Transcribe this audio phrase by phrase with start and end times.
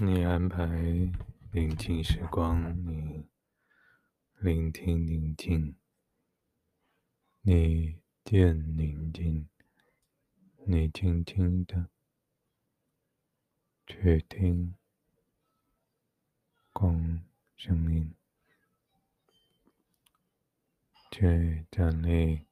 [0.00, 0.64] 你安排
[1.50, 3.26] 宁静时光，你
[4.36, 5.74] 聆听宁静，
[7.40, 9.48] 你见宁静，
[10.66, 11.88] 你静静的
[13.88, 14.76] 去听
[16.72, 17.24] 光
[17.56, 18.14] 声音，
[21.10, 22.46] 去站立，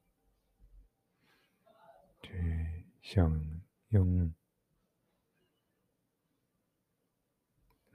[2.20, 3.60] 去享
[3.90, 4.34] 用。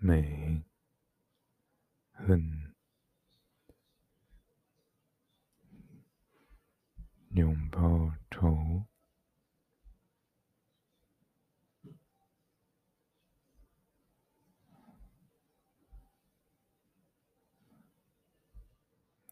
[0.04, 0.64] 美，
[2.12, 2.74] 恨，
[7.36, 8.88] 拥抱愁，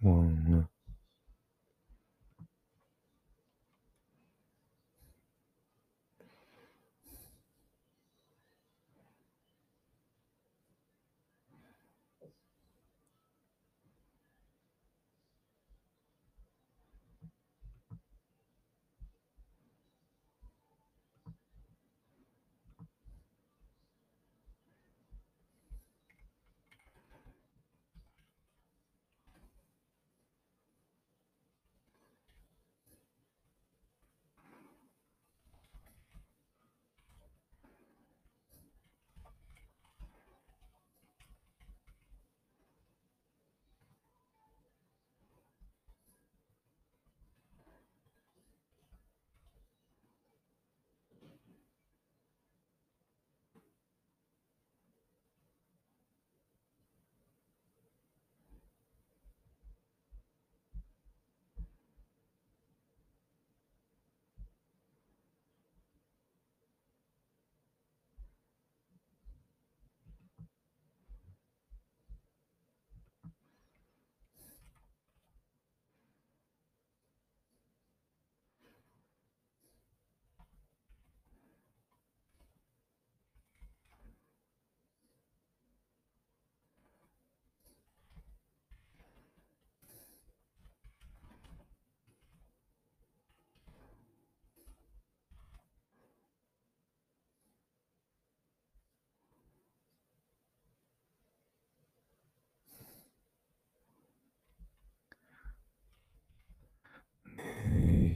[0.02, 0.69] 忘了。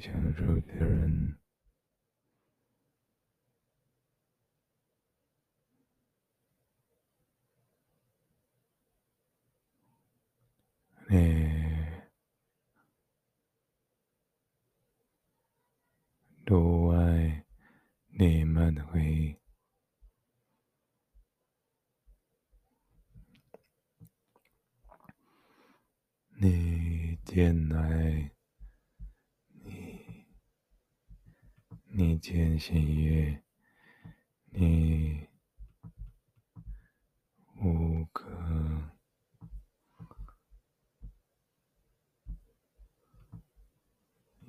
[0.03, 1.37] 相处的人，
[11.07, 12.01] 你
[16.45, 17.45] 都爱
[18.19, 19.39] 你们会，
[26.41, 28.33] 你进来。
[31.95, 32.73] 你见喜
[33.03, 33.43] 悦，
[34.49, 35.27] 你
[37.61, 38.91] 无可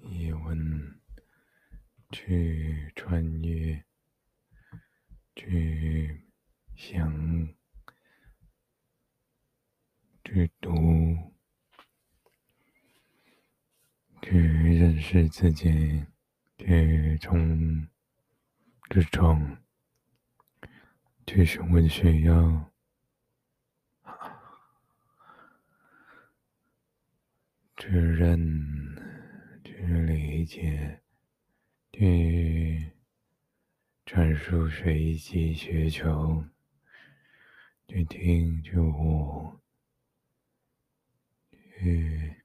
[0.01, 0.99] 疑问
[2.11, 3.85] 去穿越，
[5.37, 6.25] 去
[6.75, 7.55] 想，
[10.25, 11.35] 去读，
[14.23, 16.07] 去认识自己。
[16.59, 17.89] 去从
[18.91, 19.65] 日常
[21.27, 22.71] 去询问需要，
[27.77, 28.39] 去认，
[29.65, 29.75] 去
[30.07, 31.03] 理解，
[31.93, 32.93] 去
[34.07, 36.45] 阐述随机需求，
[37.89, 39.61] 去听，去悟，
[41.51, 42.44] 去。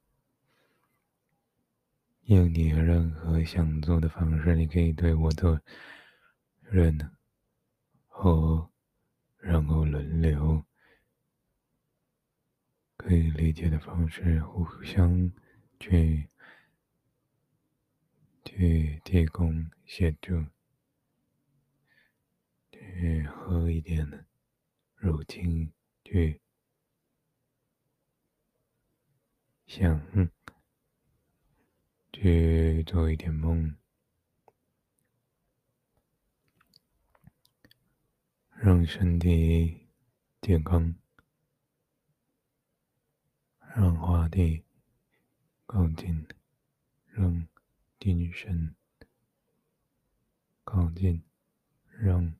[2.29, 5.59] 用你任何想做的方式，你可以对我做
[6.61, 6.95] 任
[8.05, 8.69] 何，
[9.39, 10.63] 然后轮流，
[12.97, 15.31] 可以理解的方式，互相
[15.79, 16.29] 去
[18.45, 20.45] 去提供协助，
[22.71, 24.27] 去喝一点
[24.97, 25.73] 乳清，
[26.03, 26.39] 去
[29.65, 30.29] 想。
[32.11, 33.75] 去做一点梦，
[38.51, 39.87] 让身体
[40.41, 40.95] 健康，
[43.75, 44.63] 让话题
[45.65, 46.27] 靠近，
[47.11, 47.47] 让
[47.99, 48.75] 精神
[50.63, 51.23] 靠近，
[51.99, 52.33] 让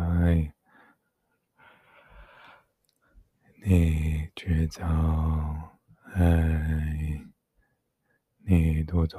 [0.00, 0.54] 爱，
[3.62, 4.84] 你觉着
[6.14, 7.26] 爱，
[8.38, 9.18] 你多走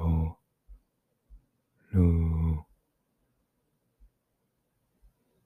[1.90, 2.66] 路，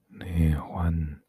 [0.08, 1.25] 你欢。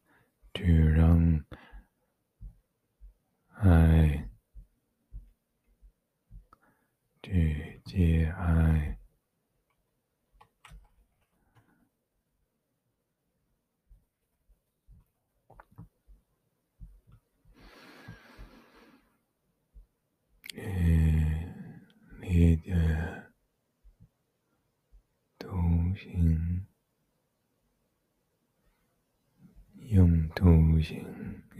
[29.89, 31.03] 用图形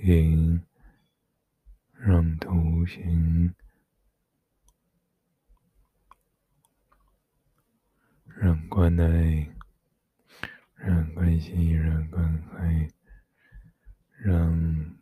[0.03, 0.61] 引，
[1.93, 3.55] 让图形，
[8.25, 9.55] 让关爱，
[10.75, 12.89] 让关系，让关怀，
[14.19, 14.97] 让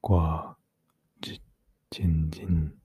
[0.00, 0.56] 挂，
[1.90, 2.79] 紧紧。